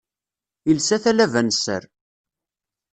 Ilsa 0.71 0.97
talaba 1.03 1.41
n 1.45 1.49
sser. 1.57 1.83